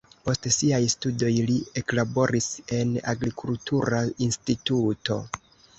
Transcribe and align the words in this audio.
Post 0.27 0.45
siaj 0.53 0.79
studoj 0.93 1.29
li 1.49 1.57
eklaboris 1.81 2.49
en 2.81 2.97
agrikultura 3.15 4.05
instituto. 4.31 5.25